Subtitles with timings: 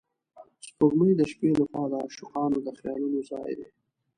[0.65, 3.67] سپوږمۍ د شپې له خوا د عاشقانو د خیالونو ځای دی